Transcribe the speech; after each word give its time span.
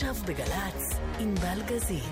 עכשיו 0.00 0.14
בגל"צ, 0.26 0.98
עם 1.18 1.34
בלגזית. 1.34 2.02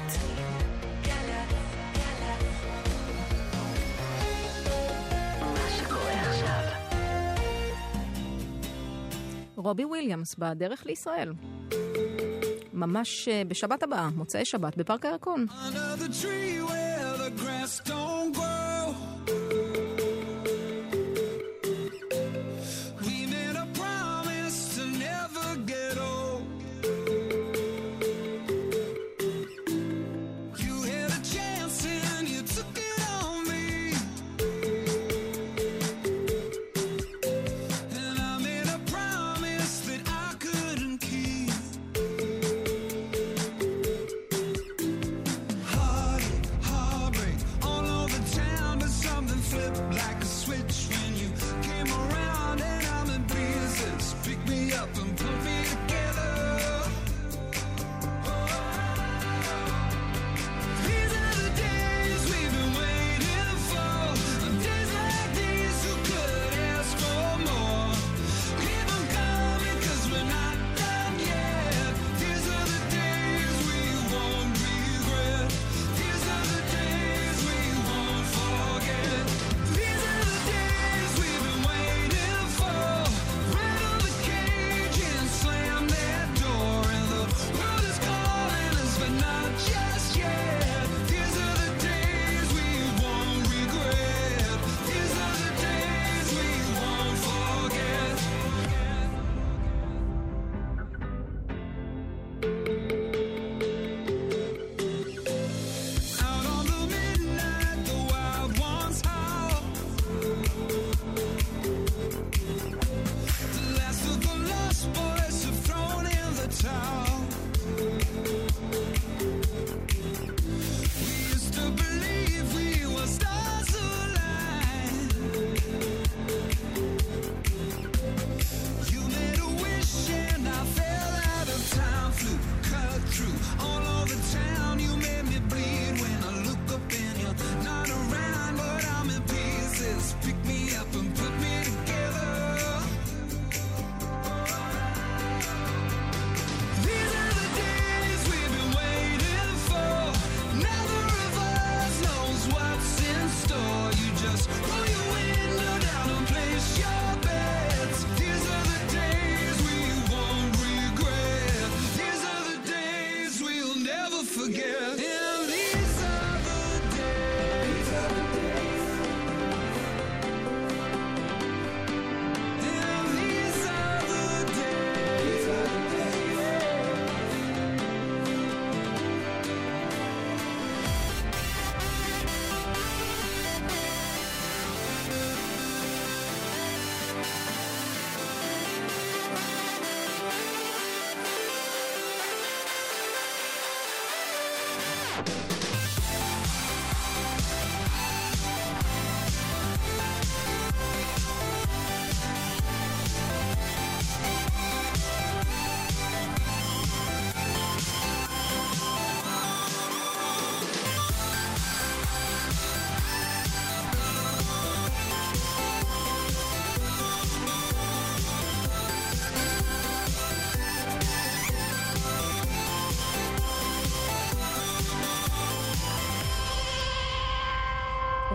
רובי 9.56 9.85
וויליאמס 9.85 10.35
בדרך 10.38 10.87
לישראל. 10.87 11.32
ממש 12.72 13.29
אה, 13.29 13.43
בשבת 13.48 13.82
הבאה, 13.82 14.09
מוצאי 14.16 14.45
שבת, 14.45 14.77
בפארק 14.77 15.05
הירקון. 15.05 15.46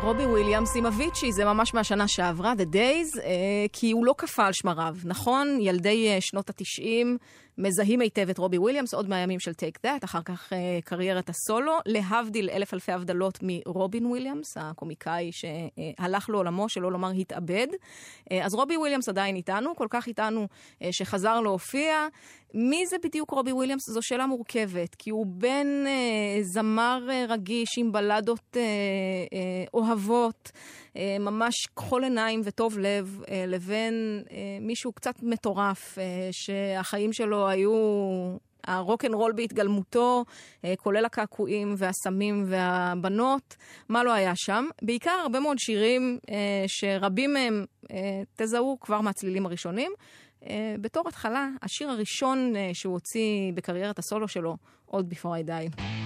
רובי 0.03 0.25
וויליאמס 0.25 0.75
עם 0.75 0.86
אביצ'י, 0.86 1.31
זה 1.31 1.46
ממש 1.46 1.74
מהשנה 1.74 2.08
שעברה, 2.08 2.53
The 2.53 2.75
Days, 2.75 3.19
אה, 3.19 3.66
כי 3.74 3.91
הוא 3.91 4.06
לא 4.06 4.14
קפא 4.18 4.41
על 4.41 4.53
שמריו, 4.53 4.96
נכון? 5.06 5.58
ילדי 5.62 6.08
אה, 6.09 6.22
שנות 6.22 6.50
התשעים 6.50 7.18
מזהים 7.58 8.02
היטב 8.02 8.30
את 8.30 8.38
רובי 8.38 8.58
וויליאמס, 8.58 8.94
עוד 8.94 9.09
מהימים 9.09 9.40
של 9.40 9.52
Take 9.52 9.86
That, 9.86 10.06
אחר 10.06 10.22
כך 10.25 10.53
אה, 10.53 10.80
קריירת 10.86 11.30
הסולו, 11.30 11.78
להבדיל 11.86 12.50
אלף 12.50 12.74
אלפי 12.74 12.91
הבדלות 12.91 13.40
מרובין 13.41 14.06
וויליאמס, 14.06 14.58
הקומיקאי 14.58 15.30
שהלך 15.31 16.30
לעולמו, 16.30 16.69
שלא 16.69 16.91
לומר 16.91 17.12
התאבד. 17.12 17.68
אה, 18.31 18.46
אז 18.46 18.53
רובי 18.53 18.78
וויליאמס 18.78 19.09
עדיין 19.09 19.36
איתנו, 19.36 19.75
כל 19.75 19.88
כך 19.90 20.08
איתנו 20.08 20.47
אה, 20.81 20.90
שחזר 20.91 21.40
להופיע. 21.40 22.08
מי 22.53 22.88
זה 22.88 22.96
בדיוק 23.03 23.31
רובי 23.31 23.52
וויליאמס? 23.52 23.90
זו 23.90 24.02
שאלה 24.02 24.28
מורכבת, 24.28 24.96
כי 24.96 25.09
הוא 25.09 25.26
בין 25.29 25.85
אה, 25.88 26.44
זמר 26.44 27.08
אה, 27.09 27.26
רגיש 27.29 27.70
עם 27.78 27.91
בלדות 27.91 28.58
אה, 28.58 28.61
אה, 29.34 29.64
אוהבות, 29.73 30.52
ממש 31.19 31.53
כחול 31.75 32.03
עיניים 32.03 32.41
וטוב 32.43 32.79
לב, 32.79 33.22
אה, 33.29 33.45
לבין 33.47 34.23
אה, 34.31 34.37
מישהו 34.61 34.91
קצת 34.93 35.16
מטורף, 35.23 35.97
אה, 35.97 36.29
שהחיים 36.31 37.13
שלו 37.13 37.47
היו 37.47 37.72
הרוק 38.67 39.05
אנד 39.05 39.13
רול 39.13 39.31
בהתגלמותו, 39.31 40.25
אה, 40.66 40.73
כולל 40.78 41.05
הקעקועים 41.05 41.73
והסמים 41.78 42.43
והבנות, 42.47 43.55
מה 43.90 44.03
לא 44.03 44.11
היה 44.11 44.34
שם? 44.35 44.66
בעיקר 44.81 45.11
הרבה 45.23 45.40
מאוד 45.40 45.59
שירים 45.59 46.19
אה, 46.29 46.63
שרבים 46.67 47.34
מהם 47.34 47.66
אה, 47.91 48.22
תזהו 48.35 48.78
כבר 48.81 49.01
מהצלילים 49.01 49.45
הראשונים. 49.45 49.91
אה, 50.49 50.75
בתור 50.81 51.07
התחלה, 51.07 51.47
השיר 51.61 51.90
הראשון 51.90 52.55
אה, 52.55 52.69
שהוא 52.73 52.93
הוציא 52.93 53.51
בקריירת 53.53 53.99
הסולו 53.99 54.28
שלו, 54.28 54.57
עוד 54.85 55.13
Before 55.13 55.49
I. 55.49 56.03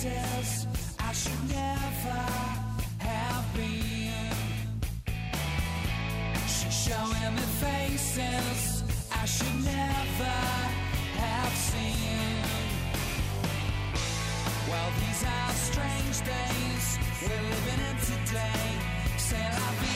places 0.00 0.66
I 0.98 1.12
should 1.12 1.42
never 1.48 2.22
have 2.98 3.44
been. 3.54 4.40
She's 6.46 6.76
showing 6.86 7.34
me 7.34 7.44
faces 7.60 8.84
I 9.12 9.24
should 9.26 9.58
never 9.62 10.38
have 11.24 11.54
seen. 11.70 12.44
Well, 14.68 14.90
these 15.00 15.22
are 15.36 15.52
strange 15.68 16.18
days 16.34 16.98
we're 17.22 17.44
living 17.54 17.80
in 17.90 17.96
today. 18.12 18.68
Say, 19.18 19.44
I'll 19.52 19.80
be 19.84 19.94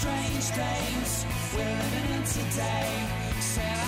strange 0.00 0.54
days 0.54 1.26
we're 1.54 1.64
living 1.64 2.14
in 2.14 2.22
today. 2.22 3.87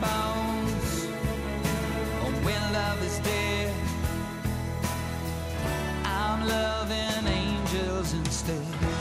Bones. 0.00 1.06
Oh, 2.22 2.32
when 2.44 2.72
love 2.72 3.02
is 3.04 3.18
dead, 3.20 3.74
I'm 6.04 6.46
loving 6.46 7.26
angels 7.26 8.12
instead. 8.14 8.91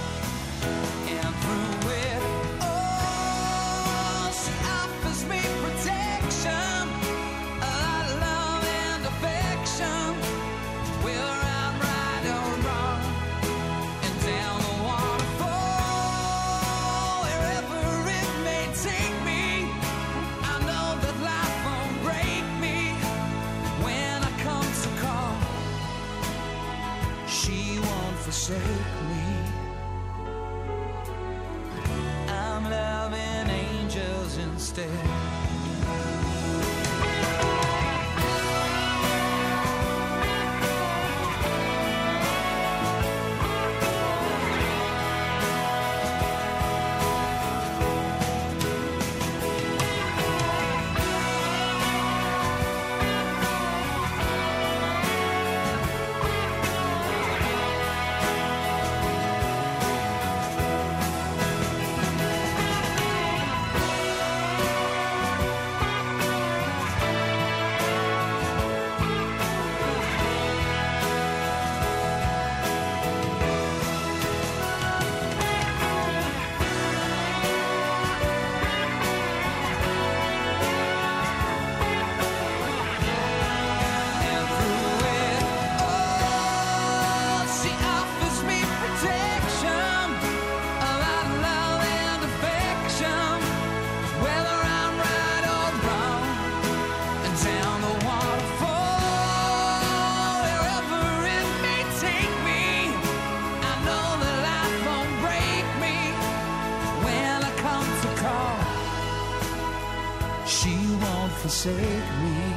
Forsake 111.92 112.12
me. 112.24 112.56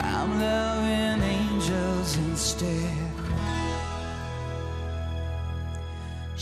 I'm 0.00 0.40
loving 0.40 1.22
angels 1.22 2.16
instead. 2.18 3.03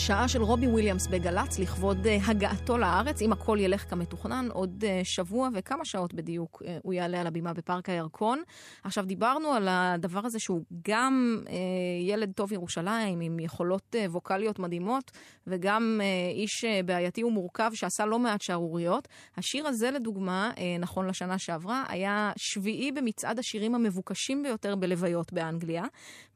שעה 0.06 0.28
של 0.28 0.42
רובי 0.42 0.66
וויליאמס 0.66 1.06
בגל"צ 1.06 1.59
לכבוד 1.59 2.06
אה, 2.06 2.18
הגעתו 2.26 2.78
לארץ, 2.78 3.23
אם 3.23 3.32
הכל 3.32 3.59
ילך 3.61 3.90
כמתוכנן, 3.90 4.49
עוד 4.52 4.85
אה, 4.87 5.00
שבוע 5.04 5.49
וכמה 5.54 5.85
שעות 5.85 6.14
בדיוק 6.14 6.62
אה, 6.66 6.78
הוא 6.82 6.92
יעלה 6.92 7.21
על 7.21 7.26
הבימה 7.26 7.52
בפארק 7.52 7.88
הירקון. 7.88 8.42
עכשיו, 8.85 9.04
דיברנו 9.04 9.52
על 9.52 9.68
הדבר 9.71 10.21
הזה 10.25 10.38
שהוא 10.38 10.62
גם 10.88 11.42
ילד 12.00 12.32
טוב 12.32 12.52
ירושלים, 12.52 13.21
עם 13.21 13.38
יכולות 13.38 13.97
ווקאליות 14.09 14.59
מדהימות, 14.59 15.11
וגם 15.47 16.00
איש 16.35 16.64
בעייתי 16.85 17.25
ומורכב 17.25 17.71
שעשה 17.75 18.06
לא 18.06 18.18
מעט 18.18 18.40
שערוריות. 18.40 19.09
השיר 19.37 19.66
הזה, 19.66 19.90
לדוגמה, 19.90 20.50
נכון 20.80 21.06
לשנה 21.06 21.38
שעברה, 21.38 21.85
היה 21.88 22.32
שביעי 22.37 22.92
במצעד 22.92 23.38
השירים 23.38 23.75
המבוקשים 23.75 24.42
ביותר 24.42 24.76
בלוויות 24.76 25.32
באנגליה. 25.32 25.85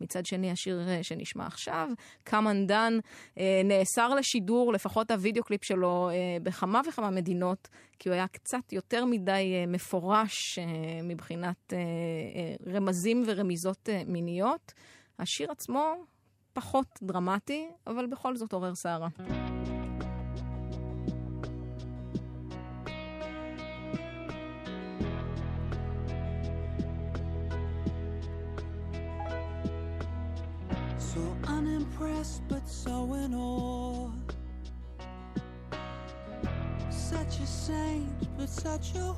מצד 0.00 0.26
שני, 0.26 0.50
השיר 0.50 0.80
שנשמע 1.02 1.46
עכשיו, 1.46 1.88
Come 2.28 2.32
Undone, 2.32 3.00
אה, 3.38 3.55
נאסר 3.64 4.14
לשידור, 4.14 4.72
לפחות 4.72 5.10
הוידאו 5.10 5.44
קליפ 5.44 5.64
שלו, 5.64 6.10
אה, 6.10 6.14
בכמה 6.42 6.80
וכמה 6.88 7.10
מדינות, 7.10 7.68
כי 7.98 8.08
הוא 8.08 8.14
היה 8.14 8.28
קצת 8.28 8.72
יותר 8.72 9.04
מדי 9.04 9.54
אה, 9.54 9.64
מפורש 9.66 10.58
אה, 10.58 10.64
מבחינת 11.02 11.72
רמזים 12.66 13.22
ורמיזות 13.26 13.88
מיניות. 14.06 14.72
השיר 15.18 15.50
עצמו 15.50 15.94
פחות 16.52 16.98
דרמטי, 17.02 17.68
אבל 17.86 18.06
בכל 18.06 18.36
זאת 18.36 18.52
עורר 18.52 18.74
סערה. 18.74 19.08
So 31.76 31.82
unimpressed, 31.82 32.40
but 32.48 32.66
so 32.66 33.12
in 33.12 33.34
awe. 33.34 34.10
Such 36.88 37.40
a 37.40 37.46
saint, 37.46 38.38
but 38.38 38.48
such 38.48 38.94
a. 38.94 39.14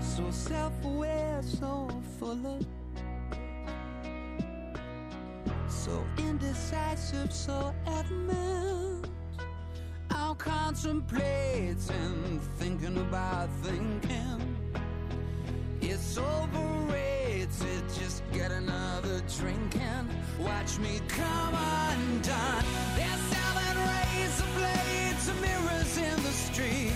So 0.00 0.30
self 0.30 0.72
aware, 0.84 1.42
so 1.42 1.86
full 2.18 2.46
of. 2.46 2.66
So 5.68 6.02
indecisive, 6.16 7.30
so 7.30 7.74
adamant. 7.86 9.10
I'm 10.10 10.34
contemplating, 10.36 12.40
thinking 12.56 12.96
about 12.96 13.50
thinking. 13.62 14.56
It's 15.82 16.16
overrated, 16.16 16.94
eh? 16.94 17.15
Just 17.94 18.22
get 18.32 18.50
another 18.50 19.22
drink 19.38 19.76
and 19.76 20.08
watch 20.38 20.78
me 20.78 21.00
come 21.08 21.54
undone. 21.54 22.64
They're 22.96 23.22
selling 23.30 23.78
razor 23.86 24.46
blades 24.56 25.28
and 25.28 25.40
mirrors 25.40 25.96
in 25.96 26.22
the 26.22 26.32
street. 26.32 26.92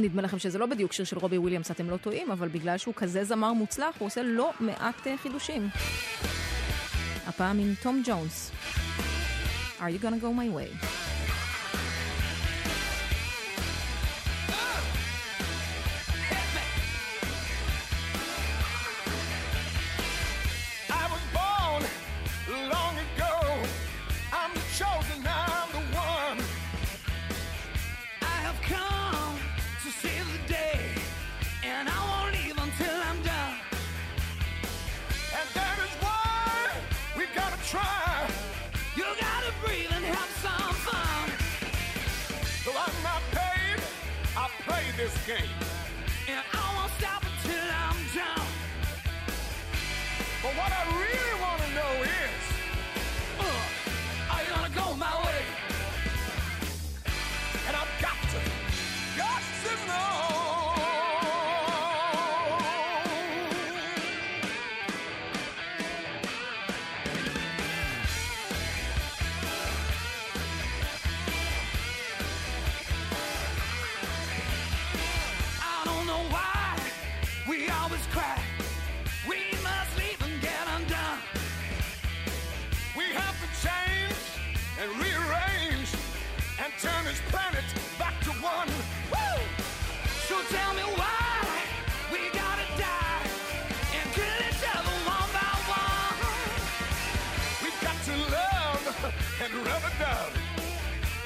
אם 0.00 0.04
נדמה 0.04 0.22
לכם 0.22 0.38
שזה 0.38 0.58
לא 0.58 0.66
בדיוק 0.66 0.92
שיר 0.92 1.04
של 1.04 1.18
רובי 1.18 1.38
וויליאמס, 1.38 1.70
אתם 1.70 1.90
לא 1.90 1.96
טועים, 1.96 2.30
אבל 2.30 2.48
בגלל 2.48 2.78
שהוא 2.78 2.94
כזה 2.94 3.24
זמר 3.24 3.52
מוצלח, 3.52 3.94
הוא 3.98 4.06
עושה 4.06 4.22
לא 4.22 4.50
מעט 4.60 5.06
אה, 5.06 5.16
חידושים. 5.16 5.68
הפעם 7.26 7.58
עם 7.58 7.74
תום 7.82 8.02
ג'ונס. 8.06 8.50
Are 9.80 9.82
you 9.82 10.02
gonna 10.04 10.20
go 10.22 10.30
my 10.40 10.56
way? 10.56 10.99
this 45.10 45.26
game. 45.26 45.69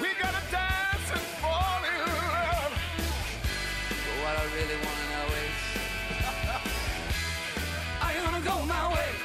We're 0.01 0.18
gonna 0.20 0.42
dance 0.51 1.09
and 1.12 1.20
fall 1.38 1.83
in 1.87 2.01
love. 2.01 2.75
But 3.88 4.16
what 4.23 4.35
I 4.35 4.44
really 4.57 4.79
wanna 4.85 5.07
know 5.14 5.29
is, 5.44 5.57
wanna 8.25 8.44
go 8.44 8.66
my 8.66 8.92
way. 8.92 9.24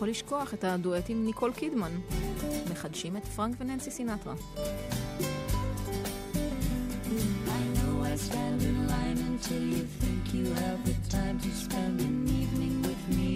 יכול 0.00 0.10
לשכוח 0.10 0.54
את 0.54 0.64
הדואט 0.64 1.10
עם 1.10 1.24
ניקול 1.24 1.52
קידמן? 1.52 1.92
מחדשים 2.70 3.16
את 3.16 3.24
פרנק 3.24 3.56
וננסי 3.60 3.90
סינטרה. 3.90 4.34
stand 8.28 8.62
in 8.70 8.78
line 8.92 9.20
until 9.32 9.62
you 9.74 9.84
think 10.00 10.22
you 10.38 10.46
have 10.64 10.80
the 10.90 10.96
time 11.18 11.36
to 11.46 11.50
spend 11.64 11.96
an 12.08 12.18
evening 12.40 12.74
with 12.88 13.02
me. 13.18 13.34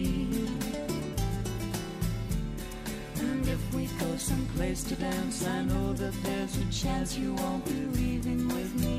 And 3.28 3.42
if 3.56 3.62
we 3.74 3.84
go 4.02 4.10
someplace 4.30 4.80
to 4.88 4.94
dance, 5.08 5.38
I 5.56 5.58
know 5.70 5.88
that 6.02 6.14
there's 6.24 6.54
a 6.64 6.66
chance 6.82 7.08
you 7.22 7.30
won't 7.40 7.64
be 7.72 7.80
leaving 7.98 8.42
with 8.56 8.72
me. 8.84 8.98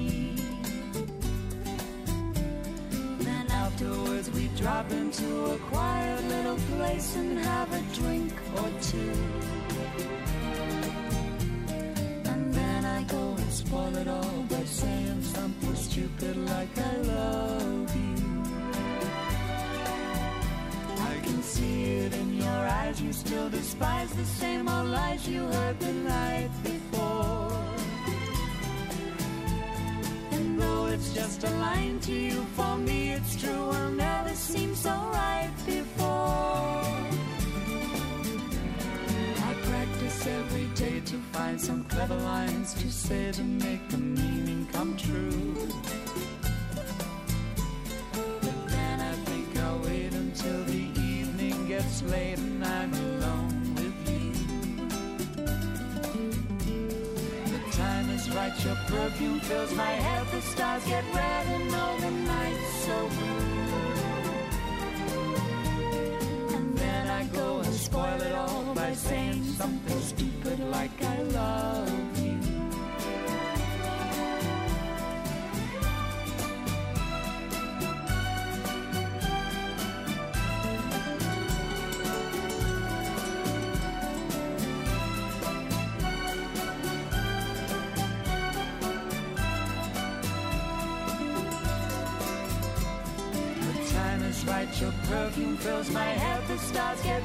Then 3.27 3.45
afterwards 3.65 4.27
we 4.37 4.43
drop 4.61 4.87
into 5.01 5.27
a 5.55 5.57
quiet 5.71 6.14
place 6.71 7.15
and 7.15 7.37
have 7.39 7.71
a 7.73 7.81
drink 7.99 8.33
or 8.55 8.69
two. 8.81 9.13
And 12.31 12.53
then 12.53 12.85
I 12.85 13.03
go 13.03 13.35
and 13.41 13.51
spoil 13.51 13.95
it 13.97 14.07
all 14.07 14.43
by 14.49 14.63
saying 14.63 15.21
something 15.23 15.75
stupid 15.75 16.37
like 16.37 16.77
I 16.77 16.95
love 16.97 17.95
you. 17.95 18.43
I 21.13 21.15
can 21.25 21.41
see 21.43 21.83
it 22.03 22.13
in 22.13 22.37
your 22.37 22.61
eyes, 22.79 23.01
you 23.01 23.13
still 23.13 23.49
despise 23.49 24.11
the 24.13 24.25
same 24.25 24.67
old 24.67 24.87
lies 24.87 25.27
you 25.27 25.45
heard 25.45 25.79
some 41.65 41.83
clever 41.85 42.15
lines 42.17 42.75
to 42.75 42.91
say 42.91 43.31
to 43.31 43.41
make 43.41 43.89
the 43.89 43.97
meaning 43.97 44.67
come 44.71 44.95
true. 44.95 45.55
But 48.13 48.67
then 48.67 48.99
I 49.01 49.13
think 49.25 49.57
I'll 49.57 49.79
wait 49.79 50.13
until 50.13 50.63
the 50.65 50.83
evening 51.01 51.67
gets 51.67 52.03
late 52.03 52.37
and 52.37 52.63
I'm 52.63 52.93
alone 52.93 53.73
with 53.73 53.97
you. 54.11 54.31
The 57.53 57.61
time 57.75 58.11
is 58.11 58.29
right, 58.29 58.53
your 58.63 58.75
perfume 58.85 59.39
fills 59.39 59.73
my 59.73 59.93
head, 60.05 60.27
the 60.31 60.41
stars 60.41 60.85
get 60.85 61.03
red 61.15 61.47
and 61.47 61.73
all 61.73 61.97
the 61.97 62.11
nights 62.11 62.73
so 62.85 63.09
blue. 63.17 63.55
And 66.57 66.77
then 66.77 67.07
I 67.07 67.23
go 67.23 67.61
and 67.61 67.73
spoil 67.73 68.21
it 68.21 68.35
all 68.35 68.64
saying 68.95 69.43
something 69.43 69.99
stupid 69.99 70.59
like 70.71 71.03
I 71.03 71.21
love 71.21 72.19
you. 72.23 72.31
Your 94.81 94.91
perfume 95.07 95.55
fills 95.55 95.89
my 95.91 96.03
head, 96.03 96.45
the 96.49 96.57
stars 96.57 97.01
get 97.01 97.24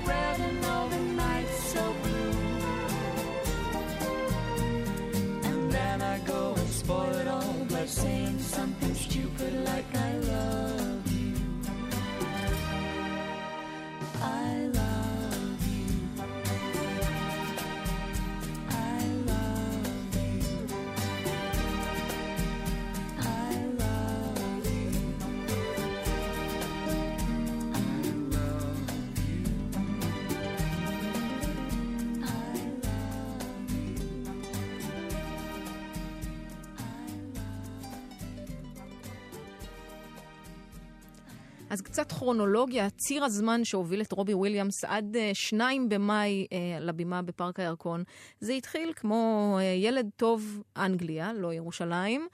אז 41.81 41.85
קצת 41.85 42.13
כרונולוגיה, 42.13 42.91
ציר 42.91 43.25
הזמן 43.25 43.65
שהוביל 43.65 44.01
את 44.01 44.13
רובי 44.13 44.35
וויליאמס 44.35 44.85
עד 44.85 45.17
אה, 45.17 45.31
2 45.35 45.89
במאי 45.89 46.47
אה, 46.53 46.81
לבימה 46.81 47.23
בפארק 47.23 47.61
הירקון. 47.61 48.05
זה 48.41 48.53
התחיל 48.53 48.93
כמו 48.97 49.57
אה, 49.61 49.65
ילד 49.65 50.11
טוב 50.17 50.63
אנגליה, 50.77 51.33
לא 51.33 51.55
ירושלים, 51.55 52.29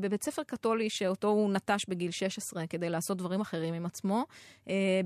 בבית 0.00 0.22
ספר 0.22 0.42
קתולי 0.42 0.90
שאותו 0.90 1.28
הוא 1.28 1.52
נטש 1.52 1.84
בגיל 1.88 2.10
16 2.10 2.66
כדי 2.66 2.90
לעשות 2.90 3.18
דברים 3.18 3.40
אחרים 3.40 3.74
עם 3.74 3.86
עצמו. 3.86 4.24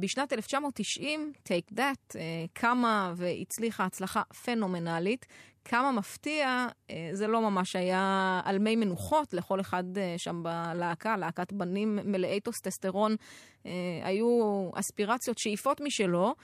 בשנת 0.00 0.32
1990, 0.32 1.32
Take 1.48 1.74
That, 1.74 2.16
קמה 2.52 3.12
והצליחה 3.16 3.84
הצלחה 3.84 4.22
פנומנלית. 4.44 5.26
כמה 5.64 5.92
מפתיע, 5.92 6.66
אה, 6.90 7.10
זה 7.12 7.26
לא 7.26 7.40
ממש 7.40 7.76
היה 7.76 8.40
על 8.44 8.58
מי 8.58 8.76
מנוחות 8.76 9.34
לכל 9.34 9.60
אחד 9.60 9.98
אה, 9.98 10.14
שם 10.16 10.42
בלהקה, 10.42 11.16
להקת 11.16 11.52
בנים 11.52 11.98
מלאי 12.04 12.40
טוסטסטרון. 12.40 13.16
אה, 13.66 13.70
היו 14.02 14.70
אספירציות, 14.74 15.38
שאיפות 15.38 15.80
משלו, 15.80 16.34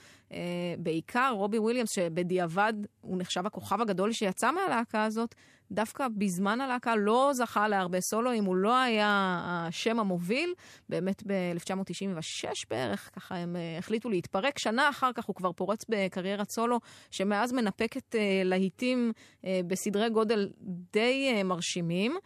בעיקר 0.77 1.31
רובי 1.35 1.59
וויליאמס, 1.59 1.91
שבדיעבד 1.91 2.73
הוא 3.01 3.17
נחשב 3.17 3.45
הכוכב 3.45 3.81
הגדול 3.81 4.11
שיצא 4.11 4.51
מהלהקה 4.51 5.03
הזאת, 5.03 5.35
דווקא 5.71 6.07
בזמן 6.17 6.61
הלהקה 6.61 6.95
לא 6.95 7.31
זכה 7.33 7.67
להרבה 7.67 8.01
סולואים, 8.01 8.45
הוא 8.45 8.55
לא 8.55 8.77
היה 8.77 9.39
השם 9.43 9.99
המוביל. 9.99 10.53
באמת 10.89 11.23
ב-1996 11.27 12.47
בערך, 12.69 13.09
ככה 13.13 13.35
הם 13.35 13.55
אה, 13.55 13.77
החליטו 13.77 14.09
להתפרק. 14.09 14.59
שנה 14.59 14.89
אחר 14.89 15.11
כך 15.13 15.25
הוא 15.25 15.35
כבר 15.35 15.51
פורץ 15.51 15.85
בקריירת 15.89 16.49
סולו, 16.49 16.79
שמאז 17.11 17.53
מנפקת 17.53 18.15
אה, 18.15 18.41
להיטים 18.45 19.11
אה, 19.45 19.61
בסדרי 19.67 20.09
גודל 20.09 20.49
די 20.93 21.43
מרשימים. 21.43 22.17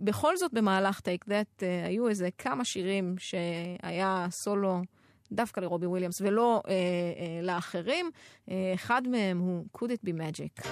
בכל 0.00 0.36
זאת, 0.36 0.52
במהלך 0.52 1.00
טייק 1.00 1.28
דאט 1.28 1.62
היו 1.86 2.08
איזה 2.08 2.28
כמה 2.38 2.64
שירים 2.64 3.14
שהיה 3.18 4.26
סולו. 4.30 4.82
דווקא 5.32 5.60
לרובי 5.60 5.86
וויליאמס 5.86 6.20
ולא 6.20 6.62
אה, 6.68 6.72
אה, 6.72 7.42
לאחרים. 7.42 8.10
אה, 8.50 8.72
אחד 8.74 9.08
מהם 9.08 9.38
הוא 9.38 9.64
Could 9.78 9.88
It 9.88 10.08
Be 10.08 10.12
Magic. 10.12 10.68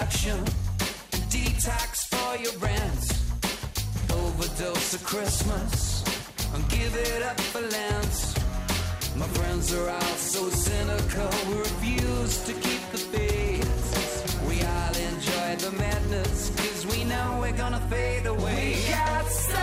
seduction, 0.00 0.44
detox 1.28 2.06
for 2.08 2.42
your 2.42 2.56
rent, 2.58 3.04
overdose 4.10 4.94
of 4.94 5.04
Christmas, 5.04 6.02
and 6.54 6.68
give 6.70 6.94
it 6.96 7.22
up 7.22 7.38
for 7.38 7.60
Lent. 7.60 8.34
My 9.16 9.26
friends 9.36 9.74
are 9.74 9.90
all 9.90 10.16
so 10.16 10.48
cynical, 10.48 11.28
we 11.48 11.58
refuse 11.58 12.44
to 12.44 12.52
keep 12.54 12.82
the 12.92 12.98
faith. 13.12 14.48
We 14.48 14.62
all 14.62 14.96
enjoy 15.12 15.68
the 15.68 15.76
madness, 15.76 16.50
cause 16.56 16.86
we 16.86 17.04
know 17.04 17.38
we're 17.42 17.56
gonna 17.56 17.80
fade 17.90 18.26
away. 18.26 18.76
We 18.82 18.90
got 18.90 19.26
some. 19.26 19.59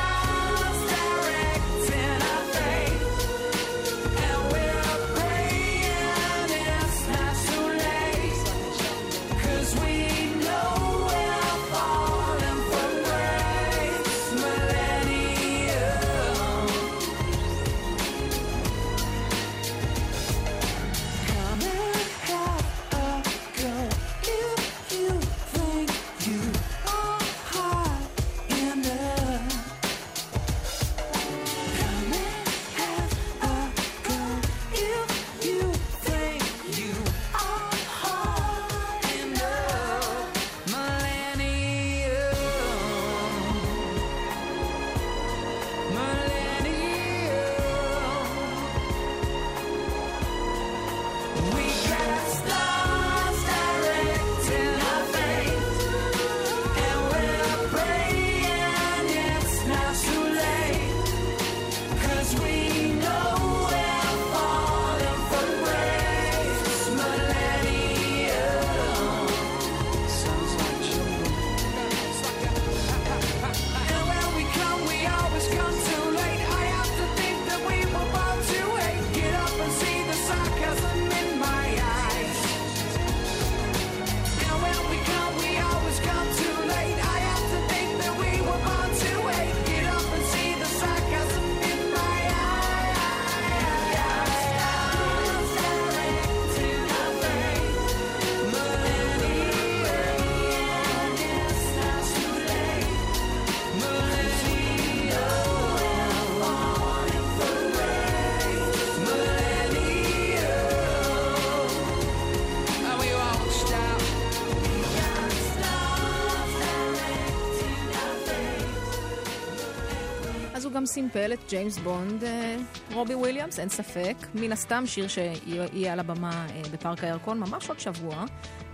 סימפל 120.87 121.33
את 121.33 121.39
ג'יימס 121.49 121.77
בונד, 121.77 122.23
אה, 122.23 122.55
רובי 122.93 123.15
וויליאמס, 123.15 123.59
אין 123.59 123.69
ספק. 123.69 124.15
מן 124.35 124.51
הסתם 124.51 124.83
שיר 124.85 125.07
שיהיה 125.07 125.93
על 125.93 125.99
הבמה 125.99 126.47
אה, 126.49 126.61
בפארק 126.71 127.03
הירקון 127.03 127.39
ממש 127.39 127.69
עוד 127.69 127.79
שבוע. 127.79 128.25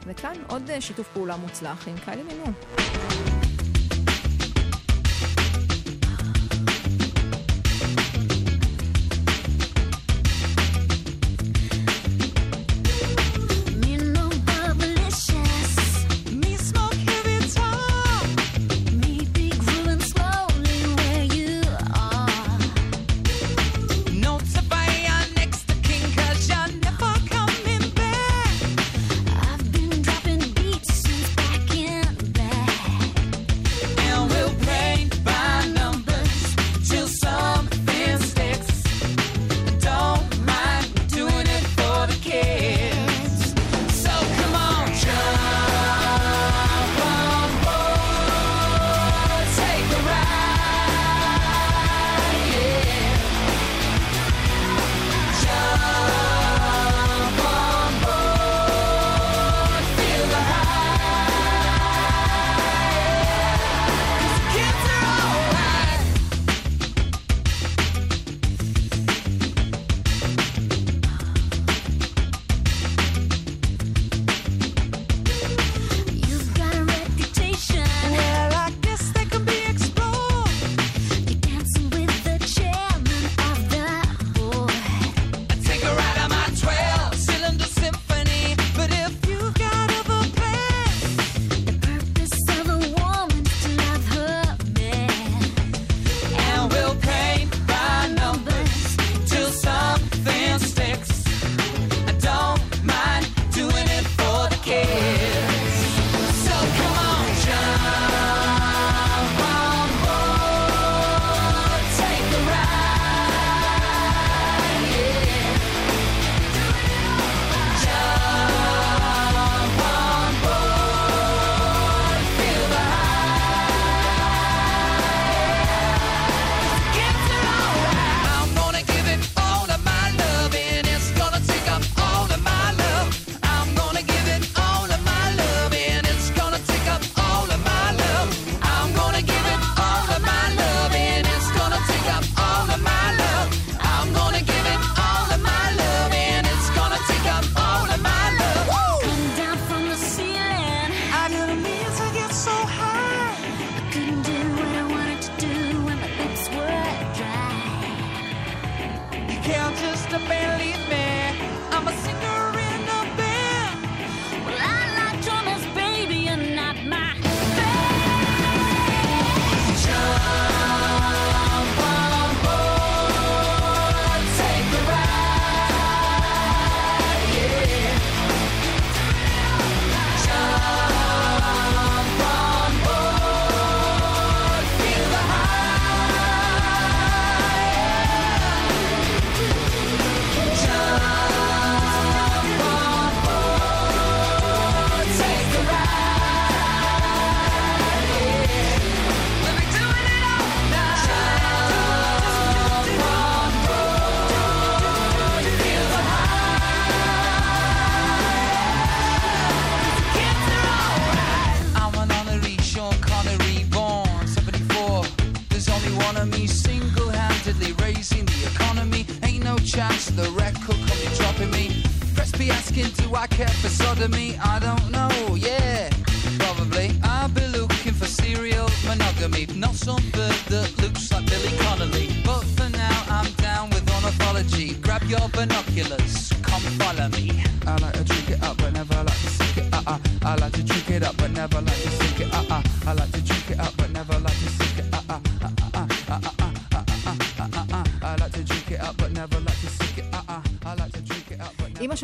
וכאן 0.05 0.33
עוד 0.47 0.69
אה, 0.69 0.81
שיתוף 0.81 1.07
פעולה 1.13 1.37
מוצלח 1.37 1.87
עם 1.87 1.95
קיילי 2.05 2.23
מינון. 2.23 2.53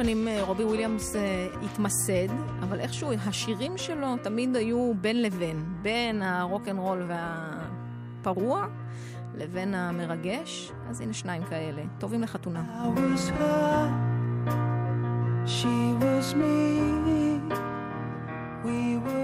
שנים 0.10 0.28
אה, 0.28 0.44
רובי 0.44 0.64
וויליאמס 0.64 1.16
אה, 1.16 1.48
התמסד, 1.66 2.28
אבל 2.62 2.80
איכשהו 2.80 3.12
השירים 3.28 3.78
שלו 3.78 4.18
תמיד 4.24 4.56
היו 4.56 4.94
בין 5.02 5.22
לבין, 5.22 5.66
בין 5.82 6.22
הרוק 6.22 6.68
אנד 6.68 6.80
רול 6.80 7.08
והפרוע 7.08 8.68
לבין 9.36 9.74
המרגש, 9.74 10.72
אז 10.90 11.02
הנה 11.02 11.14
שניים 11.14 11.44
כאלה, 11.44 11.82
טובים 12.00 12.22
לחתונה. 12.22 12.64
I 12.84 13.00
Was 13.00 13.30
her, 13.30 13.90
she 15.46 15.94
was 16.02 16.34
me, 16.34 16.60
we 18.66 18.98
were 19.06 19.19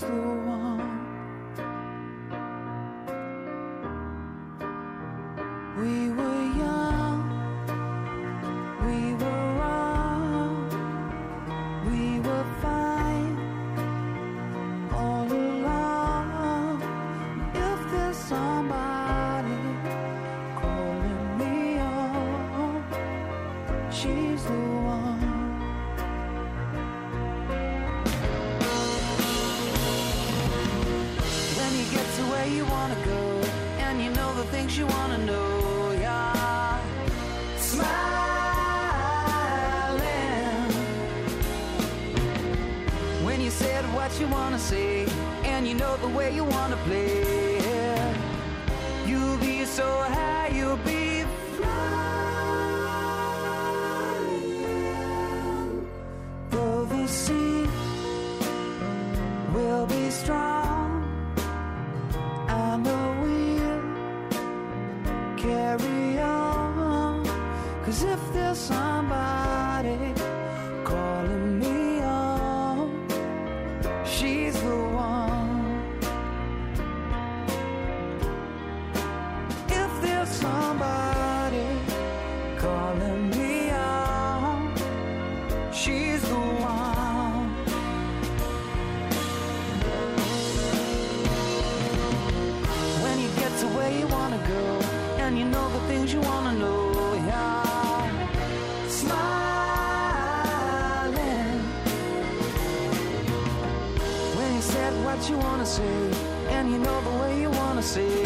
the 0.00 0.06
one. 0.08 0.65
carry 65.78 66.18
on. 66.20 67.24
Cause 67.84 68.02
if 68.02 68.32
there's 68.32 68.58
somebody 68.58 70.14
say, 105.76 106.10
and 106.48 106.70
you 106.70 106.78
know 106.78 107.00
the 107.02 107.10
way 107.20 107.40
you 107.42 107.50
wanna 107.50 107.82
say. 107.82 108.25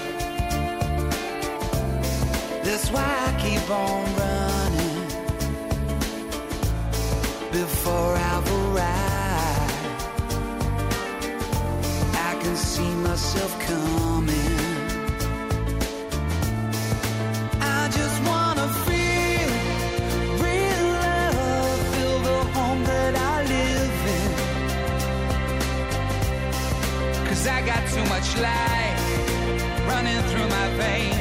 That's 2.71 2.89
why 2.89 3.03
I 3.03 3.31
keep 3.37 3.69
on 3.69 4.05
running 4.21 5.03
before 7.51 8.15
I've 8.15 8.47
arrived. 8.59 9.73
I 12.29 12.31
can 12.41 12.55
see 12.55 12.91
myself 13.07 13.51
coming. 13.67 14.57
I 17.59 17.89
just 17.99 18.17
wanna 18.29 18.67
feel 18.87 19.49
real 20.47 20.85
love, 21.03 21.79
feel 21.93 22.19
the 22.29 22.39
home 22.55 22.81
that 22.85 23.13
I 23.33 23.35
live 23.55 24.01
in. 24.19 24.31
Cause 27.27 27.43
I 27.47 27.59
got 27.71 27.81
too 27.95 28.05
much 28.15 28.27
life 28.37 29.01
running 29.89 30.21
through 30.29 30.47
my 30.57 30.67
veins, 30.79 31.20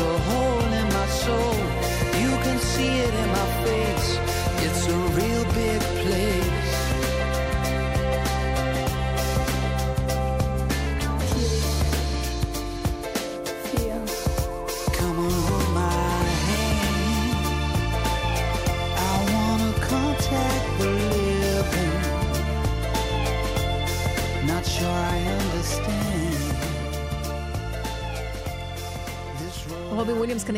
A 0.00 0.18
hole 0.30 0.72
in 0.80 0.86
my 0.92 1.06
soul. 1.08 1.54
You 2.22 2.30
can 2.44 2.58
see 2.60 2.98
it 3.06 3.14
in 3.14 3.28
my 3.30 3.48
face. 3.64 4.18
It's 4.64 4.86
a 4.86 4.96
real 5.18 5.44
big 5.54 5.80
place. 5.80 6.57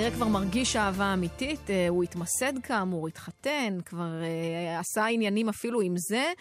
כנראה 0.01 0.15
כבר 0.15 0.29
מרגיש 0.29 0.77
אהבה 0.77 1.15
אמיתית, 1.15 1.71
אה, 1.71 1.89
הוא 1.89 2.05
התמסד 2.05 2.53
כאמור, 2.63 3.09
התחתן, 3.09 3.79
כבר 3.85 4.23
אה, 4.23 4.79
עשה 4.81 5.07
עניינים 5.07 5.49
אפילו 5.49 5.81
עם 5.81 5.95
זה. 5.97 6.33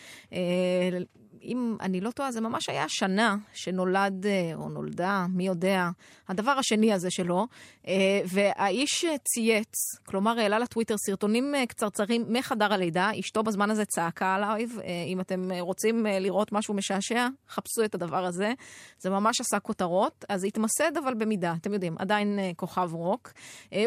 אם 1.44 1.78
אני 1.82 2.02
לא 2.02 2.12
טועה, 2.12 2.32
זה 2.32 2.42
ממש 2.42 2.70
היה 2.70 2.86
שנה 2.88 3.36
שנולד, 3.54 4.26
אה, 4.26 4.52
או 4.56 4.70
נולדה, 4.70 5.26
מי 5.30 5.48
יודע, 5.48 5.90
הדבר 6.28 6.52
השני 6.52 6.94
הזה 6.94 7.12
שלו. 7.12 7.48
אה, 7.88 8.22
והאיש 8.26 9.06
אה, 9.06 9.18
צייץ, 9.18 9.74
כלומר 10.06 10.40
העלה 10.40 10.60
לטוויטר 10.60 10.96
סרטונים 10.98 11.56
קצרצרים 11.68 12.26
מחדר 12.30 12.74
הלידה, 12.74 13.12
אשתו 13.20 13.44
בזמן 13.44 13.72
הזה 13.72 13.86
צעקה 13.86 14.36
עליו, 14.36 14.70
אם 15.08 15.22
אתם 15.22 15.52
רוצים 15.60 16.06
לראות 16.06 16.52
משהו 16.52 16.74
משעשע, 16.74 17.28
חפשו 17.50 17.84
את 17.86 17.96
הדבר 17.96 18.26
הזה. 18.26 18.54
זה 19.00 19.10
ממש 19.10 19.42
עשה 19.42 19.60
כותרות, 19.60 20.26
אז 20.30 20.44
התמסד 20.44 20.98
אבל 20.98 21.14
במידה, 21.14 21.54
אתם 21.62 21.74
יודעים, 21.74 21.96
עדיין 22.00 22.40
כוכב 22.56 22.90
רוק. 22.94 23.32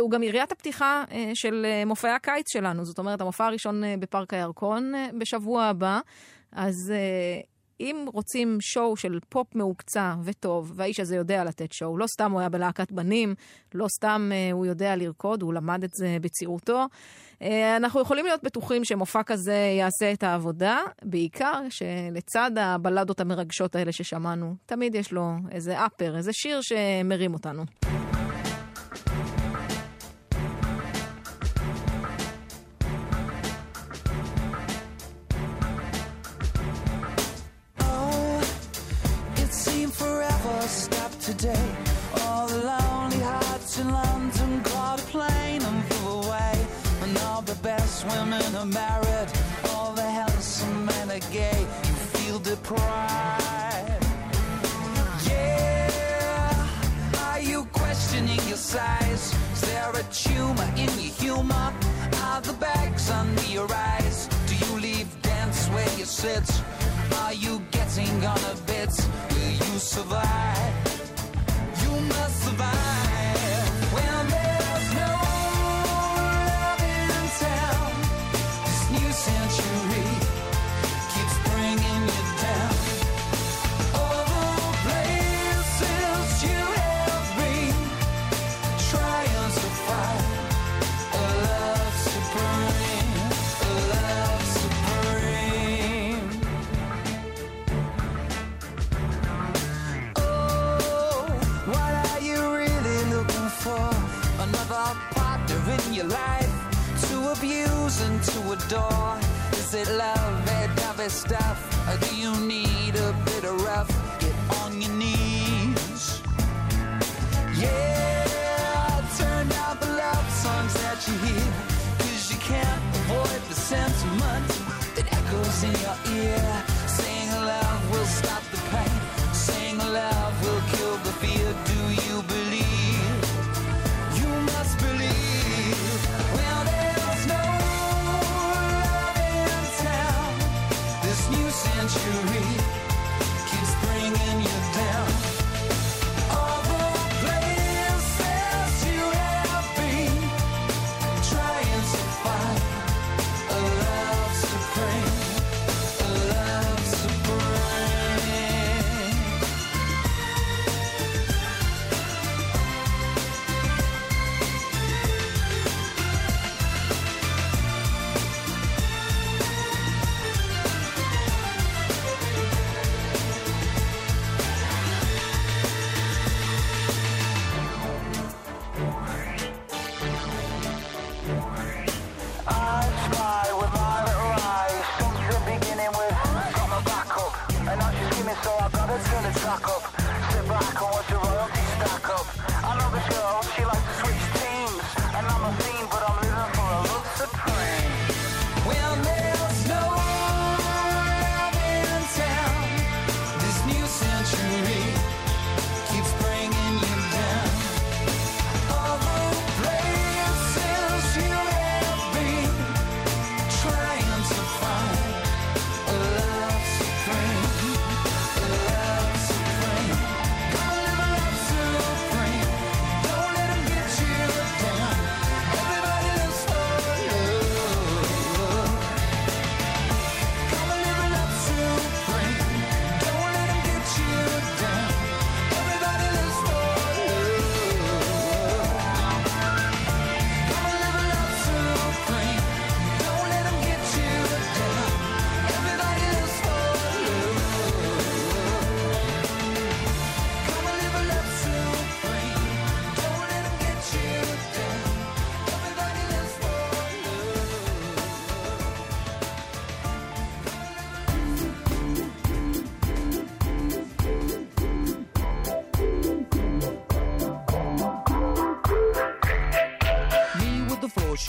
הוא 0.01 0.11
גם 0.11 0.23
יריית 0.23 0.53
הפתיחה 0.53 1.05
של 1.35 1.67
מופעי 1.87 2.11
הקיץ 2.11 2.53
שלנו, 2.53 2.85
זאת 2.85 2.99
אומרת, 2.99 3.21
המופע 3.21 3.47
הראשון 3.47 3.83
בפארק 3.99 4.35
הירקון 4.35 4.93
בשבוע 5.19 5.65
הבא. 5.65 6.01
אז 6.53 6.93
אה, 6.95 7.41
אם 7.81 8.05
רוצים 8.13 8.59
שואו 8.61 8.97
של 8.97 9.19
פופ 9.29 9.55
מהוקצע 9.55 10.15
וטוב, 10.25 10.73
והאיש 10.75 11.01
הזה 11.01 11.17
יודע 11.17 11.45
לתת 11.45 11.73
שואו, 11.73 11.99
לא 11.99 12.07
סתם 12.07 12.33
הוא 12.33 12.41
היה 12.41 12.49
בלהקת 12.49 12.93
בנים, 12.93 13.35
לא 13.75 13.87
סתם 13.89 14.31
אה, 14.33 14.53
הוא 14.53 14.67
יודע 14.67 14.97
לרקוד, 14.97 15.43
הוא 15.43 15.55
למד 15.55 15.85
את 15.85 15.91
זה 15.95 16.17
בצעירותו. 16.21 16.87
אה, 17.43 17.77
אנחנו 17.77 18.01
יכולים 18.01 18.25
להיות 18.25 18.43
בטוחים 18.43 18.85
שמופע 18.85 19.23
כזה 19.23 19.75
יעשה 19.79 20.13
את 20.13 20.23
העבודה, 20.23 20.79
בעיקר 21.03 21.63
שלצד 21.71 22.51
הבלדות 22.61 23.21
המרגשות 23.21 23.77
האלה 23.77 23.93
ששמענו, 23.93 24.55
תמיד 24.67 24.95
יש 24.95 25.13
לו 25.13 25.33
איזה 25.51 25.87
אפר, 25.87 26.17
איזה 26.17 26.33
שיר 26.33 26.61
שמרים 26.61 27.35
אותנו. 27.35 27.63
sits? 66.23 66.63
Are 67.19 67.35
you 67.35 67.61
getting 67.73 68.25
on 68.25 68.39
a 68.39 68.57
bit? 68.65 68.93
Will 69.31 69.55
you 69.67 69.79
survive? 69.81 70.75
You 71.83 72.01
must 72.01 72.45
survive. 72.45 73.12
your 106.03 106.11
life 106.11 107.09
to 107.09 107.33
abuse 107.33 108.01
and 108.03 108.23
to 108.23 108.53
adore? 108.53 109.19
Is 109.53 109.75
it 109.75 109.89
love, 109.89 110.47
that 110.47 110.77
type 110.77 111.07
of 111.07 111.13
stuff? 111.13 111.59
Or 111.89 111.97
do 112.07 112.17
you 112.17 112.35
need 112.47 112.95
a 112.97 113.15
bit 113.25 113.45
of 113.45 113.61
rough? 113.63 114.02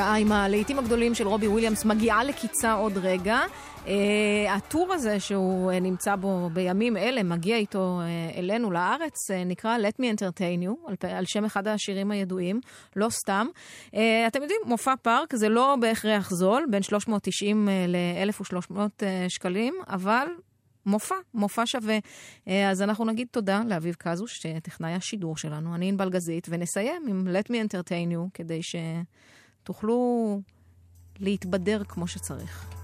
שעה 0.00 0.16
עם 0.16 0.32
הלהיטים 0.32 0.78
הגדולים 0.78 1.14
של 1.14 1.26
רובי 1.28 1.48
וויליאמס 1.48 1.84
מגיעה 1.84 2.24
לקיצה 2.24 2.72
עוד 2.72 2.98
רגע. 2.98 3.38
Uh, 3.84 3.88
הטור 4.48 4.92
הזה 4.92 5.20
שהוא 5.20 5.72
uh, 5.72 5.74
נמצא 5.74 6.16
בו 6.16 6.50
בימים 6.52 6.96
אלה, 6.96 7.22
מגיע 7.22 7.56
איתו 7.56 8.00
uh, 8.00 8.38
אלינו 8.38 8.70
לארץ, 8.70 9.30
נקרא 9.46 9.76
Let 9.78 10.00
Me 10.00 10.04
Entertain 10.18 10.66
You, 10.66 10.88
על, 10.88 11.10
על 11.10 11.24
שם 11.26 11.44
אחד 11.44 11.68
השירים 11.68 12.10
הידועים, 12.10 12.60
לא 12.96 13.08
סתם. 13.10 13.46
אתם 14.26 14.42
יודעים, 14.42 14.60
מופע 14.64 14.94
פארק 15.02 15.36
זה 15.36 15.48
לא 15.48 15.76
בהכרח 15.80 16.30
זול, 16.30 16.66
בין 16.70 16.82
390 16.82 17.68
uh, 17.68 17.70
ל-1,300 17.88 18.72
uh, 18.76 19.04
שקלים, 19.28 19.74
אבל 19.88 20.26
מופע, 20.86 21.14
מופע 21.34 21.62
שווה. 21.66 21.98
אה, 22.48 22.70
אז 22.70 22.82
אנחנו 22.82 23.04
נגיד 23.04 23.28
תודה 23.30 23.62
לאביב 23.66 23.94
קזוש, 23.98 24.46
טכנאי 24.62 24.92
השידור 24.92 25.36
שלנו, 25.36 25.74
אני 25.74 25.88
ענבל 25.88 26.10
גזית, 26.10 26.46
ונסיים 26.50 27.02
עם 27.08 27.28
Let 27.28 27.48
Me 27.48 27.54
Entertain 27.54 28.14
You, 28.14 28.30
כדי 28.34 28.60
שתוכלו 29.62 30.40
להתבדר 31.18 31.82
כמו 31.84 32.06
שצריך. 32.06 32.79